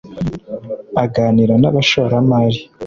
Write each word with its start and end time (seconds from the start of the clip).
Aganira 1.03 1.53
n’abashoramari 1.61 2.59